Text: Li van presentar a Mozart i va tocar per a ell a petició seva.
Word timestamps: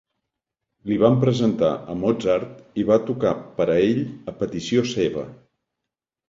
Li 0.91 0.95
van 1.01 1.17
presentar 1.23 1.69
a 1.93 1.95
Mozart 2.03 2.55
i 2.85 2.87
va 2.87 2.97
tocar 3.11 3.35
per 3.61 3.69
a 3.75 3.77
ell 3.91 4.01
a 4.33 4.37
petició 4.41 4.87
seva. 4.95 5.27